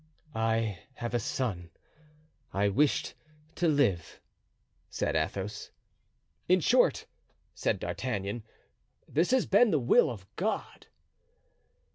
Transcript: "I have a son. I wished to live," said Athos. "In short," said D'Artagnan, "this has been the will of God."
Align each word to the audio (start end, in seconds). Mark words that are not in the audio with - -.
"I 0.33 0.79
have 0.95 1.13
a 1.13 1.19
son. 1.19 1.69
I 2.51 2.69
wished 2.69 3.13
to 3.53 3.67
live," 3.67 4.19
said 4.89 5.15
Athos. 5.15 5.69
"In 6.49 6.59
short," 6.59 7.05
said 7.53 7.77
D'Artagnan, 7.79 8.41
"this 9.07 9.29
has 9.29 9.45
been 9.45 9.69
the 9.69 9.77
will 9.77 10.09
of 10.09 10.25
God." 10.37 10.87